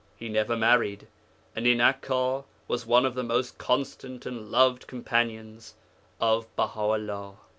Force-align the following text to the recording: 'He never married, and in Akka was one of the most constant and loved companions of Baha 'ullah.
'He 0.15 0.29
never 0.29 0.57
married, 0.57 1.05
and 1.55 1.67
in 1.67 1.79
Akka 1.79 2.43
was 2.67 2.87
one 2.87 3.05
of 3.05 3.13
the 3.13 3.21
most 3.21 3.59
constant 3.59 4.25
and 4.25 4.49
loved 4.49 4.87
companions 4.87 5.75
of 6.19 6.47
Baha 6.55 6.95
'ullah. 6.97 7.35